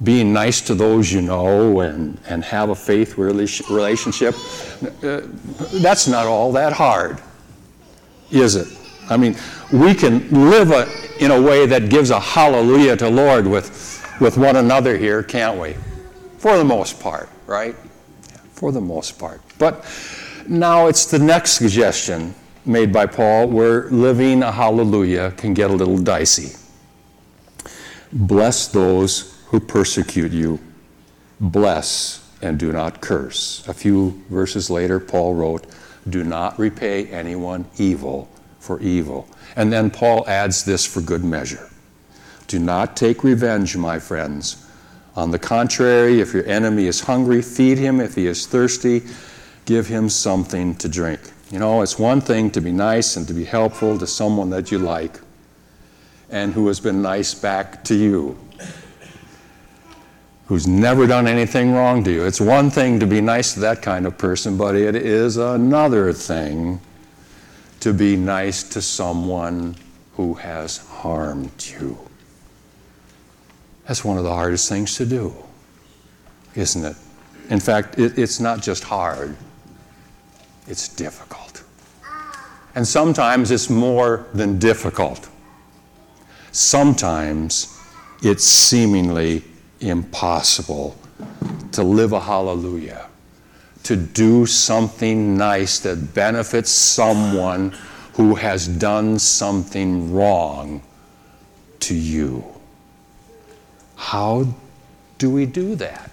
Being 0.02 0.32
nice 0.32 0.60
to 0.62 0.74
those 0.74 1.12
you 1.12 1.22
know 1.22 1.80
and, 1.80 2.18
and 2.28 2.44
have 2.44 2.70
a 2.70 2.74
faith 2.74 3.18
relationship, 3.18 4.34
uh, 5.02 5.22
that's 5.80 6.08
not 6.08 6.26
all 6.26 6.52
that 6.52 6.72
hard, 6.72 7.20
is 8.30 8.56
it? 8.56 8.68
I 9.08 9.16
mean, 9.16 9.36
we 9.72 9.94
can 9.94 10.28
live 10.50 10.70
a, 10.70 10.88
in 11.22 11.30
a 11.30 11.40
way 11.40 11.66
that 11.66 11.88
gives 11.88 12.10
a 12.10 12.18
hallelujah 12.18 12.96
to 12.96 13.08
Lord 13.08 13.46
with, 13.46 14.02
with 14.20 14.36
one 14.36 14.56
another 14.56 14.96
here, 14.96 15.22
can't 15.22 15.60
we? 15.60 15.76
For 16.38 16.56
the 16.56 16.64
most 16.64 17.00
part, 17.00 17.28
right? 17.46 17.76
For 18.54 18.72
the 18.72 18.80
most 18.80 19.18
part. 19.18 19.40
But 19.58 19.84
now 20.48 20.86
it's 20.86 21.06
the 21.06 21.18
next 21.18 21.52
suggestion 21.52 22.34
made 22.64 22.92
by 22.92 23.06
Paul 23.06 23.48
where 23.48 23.88
living 23.90 24.42
a 24.42 24.52
hallelujah 24.52 25.32
can 25.32 25.54
get 25.54 25.70
a 25.70 25.74
little 25.74 25.98
dicey. 25.98 26.56
Bless 28.12 28.68
those 28.68 29.31
who 29.52 29.60
persecute 29.60 30.32
you. 30.32 30.58
Bless 31.38 32.28
and 32.42 32.58
do 32.58 32.72
not 32.72 33.00
curse. 33.00 33.66
A 33.68 33.74
few 33.74 34.20
verses 34.28 34.68
later, 34.68 34.98
Paul 34.98 35.34
wrote, 35.34 35.66
Do 36.08 36.24
not 36.24 36.58
repay 36.58 37.06
anyone 37.06 37.66
evil 37.78 38.28
for 38.58 38.80
evil. 38.80 39.28
And 39.54 39.72
then 39.72 39.90
Paul 39.90 40.28
adds 40.28 40.64
this 40.64 40.84
for 40.84 41.00
good 41.00 41.22
measure 41.22 41.70
Do 42.48 42.58
not 42.58 42.96
take 42.96 43.22
revenge, 43.22 43.76
my 43.76 44.00
friends 44.00 44.62
on 45.14 45.30
the 45.30 45.38
contrary, 45.38 46.20
if 46.20 46.32
your 46.32 46.46
enemy 46.46 46.86
is 46.86 47.00
hungry, 47.00 47.42
feed 47.42 47.76
him. 47.76 48.00
If 48.00 48.14
he 48.14 48.26
is 48.26 48.46
thirsty, 48.46 49.02
give 49.66 49.86
him 49.86 50.08
something 50.08 50.74
to 50.76 50.88
drink. 50.88 51.20
You 51.50 51.58
know, 51.58 51.82
it's 51.82 51.98
one 51.98 52.22
thing 52.22 52.50
to 52.52 52.62
be 52.62 52.72
nice 52.72 53.16
and 53.16 53.28
to 53.28 53.34
be 53.34 53.44
helpful 53.44 53.98
to 53.98 54.06
someone 54.06 54.48
that 54.50 54.72
you 54.72 54.78
like 54.78 55.20
and 56.30 56.54
who 56.54 56.66
has 56.68 56.80
been 56.80 57.02
nice 57.02 57.34
back 57.34 57.84
to 57.84 57.94
you, 57.94 58.38
who's 60.52 60.68
never 60.68 61.06
done 61.06 61.26
anything 61.26 61.72
wrong 61.72 62.04
to 62.04 62.12
you. 62.12 62.26
It's 62.26 62.38
one 62.38 62.68
thing 62.68 63.00
to 63.00 63.06
be 63.06 63.22
nice 63.22 63.54
to 63.54 63.60
that 63.60 63.80
kind 63.80 64.04
of 64.04 64.18
person, 64.18 64.58
but 64.58 64.76
it 64.76 64.94
is 64.94 65.38
another 65.38 66.12
thing 66.12 66.78
to 67.80 67.94
be 67.94 68.16
nice 68.16 68.62
to 68.64 68.82
someone 68.82 69.74
who 70.12 70.34
has 70.34 70.76
harmed 70.76 71.52
you. 71.80 71.96
That's 73.86 74.04
one 74.04 74.18
of 74.18 74.24
the 74.24 74.34
hardest 74.34 74.68
things 74.68 74.94
to 74.98 75.06
do, 75.06 75.34
isn't 76.54 76.84
it? 76.84 76.96
In 77.48 77.58
fact, 77.58 77.98
it, 77.98 78.18
it's 78.18 78.38
not 78.38 78.60
just 78.60 78.84
hard, 78.84 79.34
it's 80.66 80.86
difficult. 80.86 81.64
And 82.74 82.86
sometimes 82.86 83.50
it's 83.50 83.70
more 83.70 84.26
than 84.34 84.58
difficult. 84.58 85.30
Sometimes 86.50 87.74
it's 88.20 88.44
seemingly 88.44 89.44
impossible 89.82 90.96
to 91.72 91.82
live 91.82 92.12
a 92.12 92.20
hallelujah, 92.20 93.08
to 93.82 93.96
do 93.96 94.46
something 94.46 95.36
nice 95.36 95.78
that 95.80 96.14
benefits 96.14 96.70
someone 96.70 97.74
who 98.14 98.34
has 98.34 98.68
done 98.68 99.18
something 99.18 100.12
wrong 100.12 100.82
to 101.80 101.94
you. 101.94 102.44
How 103.96 104.46
do 105.18 105.30
we 105.30 105.46
do 105.46 105.74
that? 105.76 106.10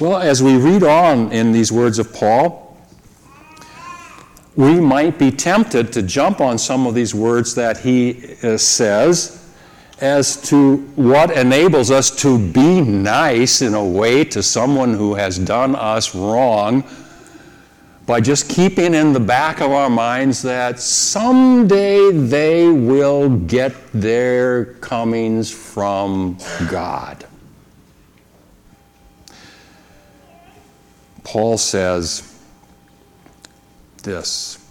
Well, 0.00 0.16
as 0.16 0.42
we 0.42 0.56
read 0.56 0.82
on 0.82 1.30
in 1.30 1.52
these 1.52 1.70
words 1.70 1.98
of 1.98 2.12
Paul, 2.12 2.76
we 4.56 4.80
might 4.80 5.18
be 5.18 5.30
tempted 5.30 5.92
to 5.92 6.02
jump 6.02 6.40
on 6.40 6.58
some 6.58 6.86
of 6.86 6.94
these 6.94 7.14
words 7.14 7.54
that 7.54 7.78
he 7.78 8.36
uh, 8.42 8.56
says 8.56 9.43
as 10.00 10.36
to 10.48 10.78
what 10.96 11.30
enables 11.30 11.90
us 11.90 12.10
to 12.22 12.38
be 12.38 12.80
nice 12.80 13.62
in 13.62 13.74
a 13.74 13.84
way 13.84 14.24
to 14.24 14.42
someone 14.42 14.94
who 14.94 15.14
has 15.14 15.38
done 15.38 15.74
us 15.76 16.14
wrong 16.14 16.84
by 18.06 18.20
just 18.20 18.48
keeping 18.48 18.92
in 18.94 19.12
the 19.12 19.20
back 19.20 19.60
of 19.60 19.70
our 19.70 19.88
minds 19.88 20.42
that 20.42 20.78
someday 20.78 22.10
they 22.10 22.68
will 22.68 23.30
get 23.30 23.72
their 23.92 24.66
comings 24.74 25.50
from 25.50 26.36
God. 26.70 27.24
Paul 31.22 31.56
says 31.56 32.30
this 34.02 34.63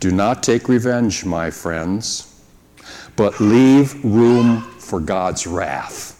Do 0.00 0.10
not 0.10 0.42
take 0.42 0.68
revenge, 0.68 1.26
my 1.26 1.50
friends, 1.50 2.42
but 3.16 3.38
leave 3.38 4.02
room 4.02 4.62
for 4.62 4.98
God's 4.98 5.46
wrath. 5.46 6.16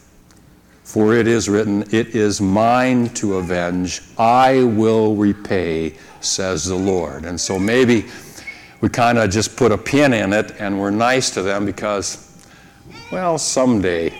For 0.85 1.15
it 1.15 1.27
is 1.27 1.49
written, 1.49 1.83
It 1.91 2.15
is 2.15 2.43
mine 2.43 3.09
to 3.15 3.37
avenge, 3.37 4.03
I 4.19 4.65
will 4.65 5.17
repay, 5.17 5.95
says 6.21 6.67
the 6.67 6.75
Lord. 6.75 7.25
And 7.25 7.41
so 7.41 7.59
maybe 7.59 8.07
we 8.83 8.91
kind 8.91 9.17
of 9.17 9.31
just 9.31 9.57
put 9.57 9.73
a 9.73 9.79
pin 9.79 10.13
in 10.13 10.33
it 10.35 10.53
and 10.59 10.79
we're 10.79 10.91
nice 10.91 11.31
to 11.31 11.43
them 11.43 11.65
because, 11.65 12.45
well, 13.11 13.39
someday, 13.39 14.13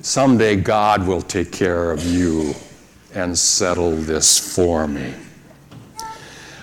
someday 0.00 0.56
God 0.56 1.06
will 1.06 1.22
take 1.22 1.50
care 1.50 1.90
of 1.90 2.04
you 2.04 2.54
and 3.14 3.36
settle 3.36 3.96
this 3.96 4.54
for 4.54 4.86
me. 4.86 5.12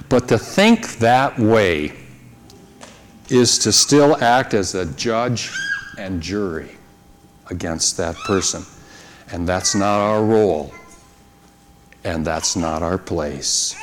But 0.09 0.27
to 0.29 0.37
think 0.37 0.99
that 0.99 1.37
way 1.37 1.93
is 3.29 3.59
to 3.59 3.71
still 3.71 4.15
act 4.23 4.53
as 4.53 4.73
a 4.73 4.85
judge 4.93 5.51
and 5.97 6.21
jury 6.21 6.71
against 7.49 7.97
that 7.97 8.15
person. 8.25 8.63
And 9.31 9.47
that's 9.47 9.75
not 9.75 9.99
our 9.99 10.23
role. 10.23 10.71
And 12.03 12.25
that's 12.25 12.55
not 12.55 12.81
our 12.81 12.97
place. 12.97 13.75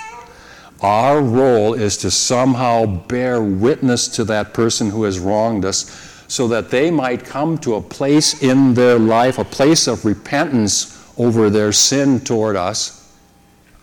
Our 0.81 1.21
role 1.23 1.75
is 1.75 1.97
to 1.99 2.11
somehow 2.11 2.87
bear 2.87 3.43
witness 3.43 4.09
to 4.09 4.25
that 4.25 4.55
person 4.55 4.91
who 4.91 5.05
has 5.05 5.19
wronged 5.19 5.65
us 5.65 6.25
so 6.29 6.49
that 6.49 6.71
they 6.71 6.91
might 6.91 7.25
come 7.25 7.59
to 7.59 7.75
a 7.75 7.83
place 7.83 8.43
in 8.43 8.75
their 8.75 8.99
life, 8.99 9.39
a 9.39 9.45
place 9.45 9.87
of 9.87 10.05
repentance 10.05 10.91
over 11.19 11.51
their 11.51 11.73
sin 11.73 12.21
toward 12.21 12.57
us, 12.57 13.04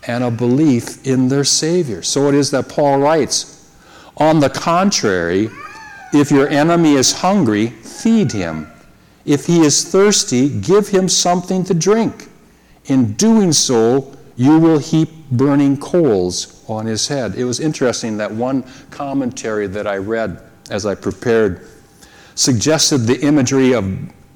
and 0.08 0.24
a 0.24 0.32
belief 0.32 1.06
in 1.06 1.28
their 1.28 1.44
Savior. 1.44 2.02
So 2.02 2.28
it 2.28 2.36
is 2.36 2.52
that 2.52 2.70
Paul 2.70 3.00
writes 3.00 3.70
On 4.18 4.40
the 4.40 4.50
contrary, 4.50 5.50
if 6.14 6.32
your 6.32 6.48
enemy 6.48 6.94
is 6.94 7.14
hungry, 7.14 7.68
feed 7.68 8.32
him. 8.32 8.68
If 9.26 9.46
he 9.46 9.62
is 9.62 9.90
thirsty, 9.90 10.50
give 10.50 10.88
him 10.88 11.08
something 11.08 11.64
to 11.66 11.74
drink. 11.74 12.28
In 12.86 13.14
doing 13.14 13.54
so, 13.54 14.18
you 14.36 14.58
will 14.58 14.80
heap 14.80 15.10
burning 15.32 15.78
coals 15.78 16.64
on 16.68 16.86
his 16.86 17.08
head. 17.08 17.36
It 17.36 17.46
was 17.46 17.60
interesting 17.60 18.18
that 18.18 18.32
one 18.32 18.64
commentary 18.90 19.68
that 19.68 19.86
I 19.86 19.98
read 19.98 20.42
as 20.70 20.86
I 20.86 20.96
prepared 20.96 21.68
suggested 22.36 23.00
the 23.00 23.20
imagery 23.22 23.74
of 23.74 23.86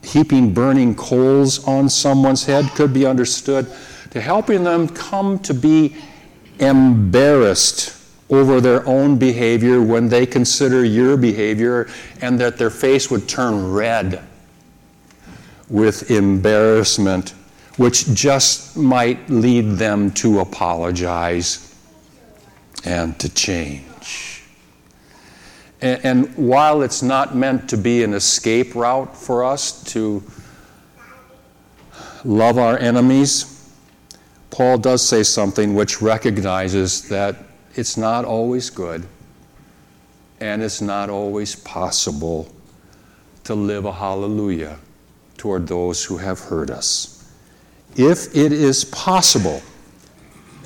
heaping 0.05 0.53
burning 0.53 0.95
coals 0.95 1.65
on 1.67 1.89
someone's 1.89 2.45
head 2.45 2.65
could 2.75 2.93
be 2.93 3.05
understood 3.05 3.67
to 4.11 4.21
helping 4.21 4.63
them 4.63 4.87
come 4.87 5.39
to 5.39 5.53
be 5.53 5.95
embarrassed 6.59 7.91
over 8.29 8.59
their 8.59 8.87
own 8.87 9.17
behavior 9.17 9.81
when 9.81 10.09
they 10.09 10.25
consider 10.25 10.83
your 10.83 11.17
behavior 11.17 11.87
and 12.21 12.39
that 12.39 12.57
their 12.57 12.69
face 12.69 13.11
would 13.11 13.27
turn 13.27 13.71
red 13.71 14.21
with 15.69 16.09
embarrassment, 16.09 17.33
which 17.77 18.13
just 18.13 18.77
might 18.77 19.29
lead 19.29 19.71
them 19.77 20.11
to 20.11 20.39
apologize 20.39 21.75
and 22.83 23.17
to 23.19 23.29
change. 23.29 23.83
And, 25.81 26.05
and 26.05 26.37
while 26.37 26.81
it's 26.81 27.01
not 27.01 27.35
meant 27.35 27.69
to 27.69 27.77
be 27.77 28.03
an 28.03 28.13
escape 28.13 28.75
route 28.75 29.15
for 29.15 29.43
us 29.43 29.83
to 29.93 30.23
love 32.23 32.57
our 32.57 32.77
enemies, 32.77 33.51
Paul 34.49 34.77
does 34.77 35.07
say 35.07 35.23
something 35.23 35.75
which 35.75 36.01
recognizes 36.01 37.07
that 37.09 37.35
it's 37.75 37.97
not 37.97 38.25
always 38.25 38.69
good 38.69 39.05
and 40.39 40.61
it's 40.63 40.81
not 40.81 41.09
always 41.09 41.55
possible 41.55 42.51
to 43.43 43.55
live 43.55 43.85
a 43.85 43.91
hallelujah 43.91 44.79
toward 45.37 45.67
those 45.67 46.03
who 46.03 46.17
have 46.17 46.39
hurt 46.39 46.69
us. 46.69 47.31
If 47.95 48.35
it 48.35 48.51
is 48.51 48.85
possible, 48.85 49.61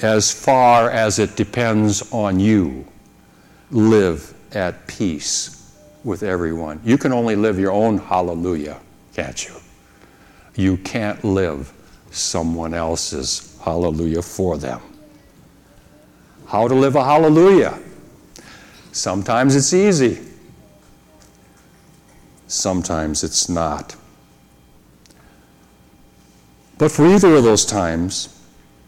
as 0.01 0.31
far 0.31 0.89
as 0.89 1.19
it 1.19 1.35
depends 1.35 2.09
on 2.11 2.39
you, 2.39 2.85
live 3.71 4.33
at 4.53 4.87
peace 4.87 5.73
with 6.03 6.23
everyone. 6.23 6.81
You 6.83 6.97
can 6.97 7.11
only 7.11 7.35
live 7.35 7.59
your 7.59 7.71
own 7.71 7.97
hallelujah, 7.97 8.79
can't 9.13 9.47
you? 9.47 9.55
You 10.55 10.77
can't 10.77 11.23
live 11.23 11.71
someone 12.11 12.73
else's 12.73 13.57
hallelujah 13.63 14.21
for 14.21 14.57
them. 14.57 14.81
How 16.47 16.67
to 16.67 16.73
live 16.73 16.95
a 16.95 17.03
hallelujah? 17.03 17.77
Sometimes 18.91 19.55
it's 19.55 19.73
easy, 19.73 20.19
sometimes 22.47 23.23
it's 23.23 23.47
not. 23.47 23.95
But 26.79 26.91
for 26.91 27.05
either 27.05 27.35
of 27.35 27.43
those 27.43 27.65
times, 27.65 28.35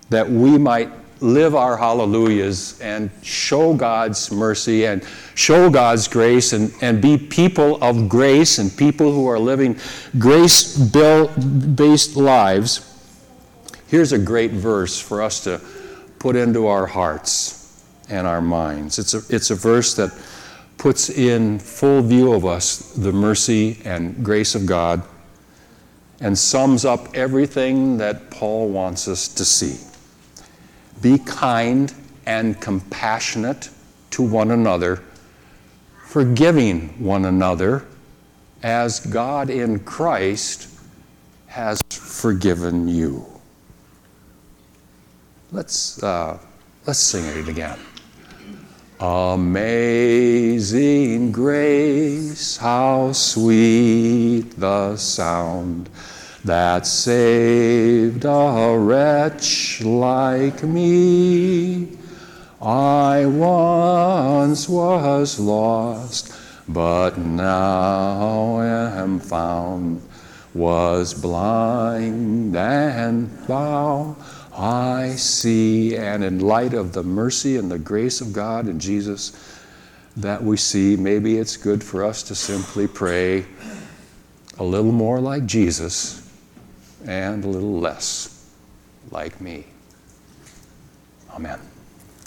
that 0.10 0.30
we 0.30 0.58
might 0.58 0.90
live 1.22 1.56
our 1.56 1.78
hallelujahs 1.78 2.80
and 2.82 3.10
show 3.22 3.74
God's 3.74 4.32
mercy 4.32 4.86
and 4.86 5.06
show 5.36 5.70
God's 5.70 6.08
grace 6.08 6.54
and, 6.54 6.74
and 6.82 7.02
be 7.02 7.18
people 7.18 7.82
of 7.84 8.10
grace 8.10 8.58
and 8.58 8.76
people 8.76 9.12
who 9.12 9.28
are 9.28 9.40
living 9.40 9.78
grace 10.18 10.78
based 10.78 12.16
lives 12.16 12.92
Here's 13.92 14.14
a 14.14 14.18
great 14.18 14.52
verse 14.52 14.98
for 14.98 15.22
us 15.22 15.44
to 15.44 15.60
put 16.18 16.38
into 16.38 16.66
our 16.68 16.88
hearts 16.88 17.84
and 18.08 18.26
our 18.26 18.40
minds. 18.40 18.98
It's 18.98 19.14
a, 19.14 19.22
it's 19.28 19.52
a 19.52 19.56
verse 19.56 19.96
that 19.96 20.18
puts 20.78 21.10
in 21.10 21.60
full 21.60 22.02
view 22.02 22.32
of 22.32 22.46
us 22.46 22.94
the 22.94 23.12
mercy 23.12 23.80
and 23.84 24.24
grace 24.24 24.56
of 24.56 24.66
God 24.66 25.04
and 26.22 26.38
sums 26.38 26.86
up 26.86 27.14
everything 27.14 27.98
that 27.98 28.32
Paul 28.32 28.70
wants 28.70 29.10
us 29.10 29.28
to 29.28 29.44
see. 29.44 29.76
Be 31.02 31.18
kind 31.20 31.94
and 32.26 32.60
compassionate 32.62 33.70
to 34.12 34.22
one 34.22 34.52
another, 34.52 35.02
forgiving 36.06 37.04
one 37.04 37.26
another 37.26 37.86
as 38.64 39.00
God 39.00 39.50
in 39.50 39.80
Christ 39.80 40.70
has 41.48 41.82
forgiven 41.90 42.88
you. 42.88 43.26
Let's, 45.52 46.02
uh, 46.02 46.38
let's 46.86 47.00
sing 47.00 47.26
it 47.26 47.50
again. 47.50 47.80
Amazing 49.00 50.62
grace, 51.32 52.58
how 52.58 53.12
sweet 53.14 54.52
the 54.60 54.96
sound 54.96 55.90
that 56.46 56.88
saved 56.88 58.26
a 58.26 58.76
wretch 58.78 59.82
like 59.82 60.64
me. 60.64 61.98
I 62.62 63.26
once 63.26 64.68
was 64.70 65.40
lost, 65.40 66.34
but 66.68 67.18
now 67.18 68.62
am 68.62 69.20
found, 69.20 70.02
was 70.54 71.14
blind 71.14 72.56
and 72.56 73.48
bound 73.48 74.16
I 74.54 75.16
see, 75.16 75.96
and 75.96 76.24
in 76.24 76.40
light 76.40 76.74
of 76.74 76.94
the 76.94 77.04
mercy 77.04 77.58
and 77.58 77.72
the 77.72 77.80
grace 77.80 78.22
of 78.22 78.34
God 78.34 78.66
and 78.66 78.82
Jesus 78.82 79.32
that 80.18 80.44
we 80.44 80.58
see, 80.58 80.98
maybe 80.98 81.38
it's 81.38 81.56
good 81.56 81.84
for 81.84 82.04
us 82.04 82.22
to 82.24 82.36
simply 82.36 82.86
pray 82.86 83.46
a 84.60 84.64
little 84.64 84.92
more 84.92 85.20
like 85.22 85.46
Jesus 85.46 86.21
and 87.06 87.44
a 87.44 87.48
little 87.48 87.80
less 87.80 88.50
like 89.12 89.40
me. 89.42 89.66
Amen. 91.32 91.71